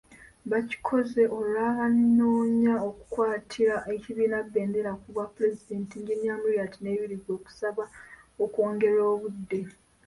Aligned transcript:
Bakikoze 0.51 1.21
olwa 1.37 1.67
banoonya 1.77 2.73
okukwatira 2.89 3.75
ekibiina 3.95 4.37
bbendera 4.45 4.91
ku 4.99 5.05
bwapulezidenti, 5.13 5.95
Eng.Amuriat 6.13 6.73
ne 6.79 6.91
Biriggwa, 6.99 7.31
okusaba 7.39 7.83
okwongerwa 8.43 9.03
obudde. 9.13 9.61